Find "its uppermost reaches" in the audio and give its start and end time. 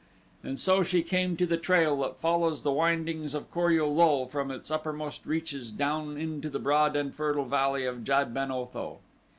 4.49-5.69